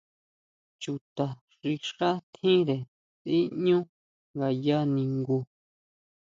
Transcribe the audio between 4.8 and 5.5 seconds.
ningu.